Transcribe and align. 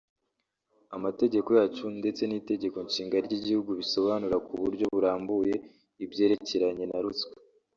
amategeko 0.95 1.49
yacu 1.59 1.85
ndetse 1.99 2.21
n’itegeko 2.25 2.77
nshinga 2.87 3.15
ry’igihugu 3.25 3.71
bisobanura 3.79 4.37
ku 4.45 4.53
buryo 4.61 4.85
burambuye 4.93 5.53
ibyerekeranye 6.05 6.85
na 6.87 6.99
ruswa 7.05 7.35